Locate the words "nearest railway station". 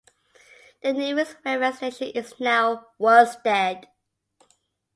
0.93-2.07